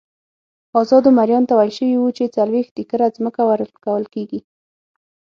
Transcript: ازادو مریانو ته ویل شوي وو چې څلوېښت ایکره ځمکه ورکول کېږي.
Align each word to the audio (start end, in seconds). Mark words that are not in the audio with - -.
ازادو 0.81 1.09
مریانو 1.17 1.49
ته 1.49 1.53
ویل 1.55 1.73
شوي 1.77 1.95
وو 1.99 2.15
چې 2.17 2.33
څلوېښت 2.35 2.73
ایکره 2.81 3.07
ځمکه 3.17 3.41
ورکول 3.51 4.03
کېږي. 4.13 4.39